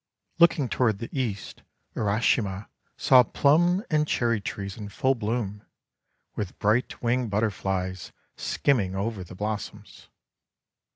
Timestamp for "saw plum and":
2.97-4.07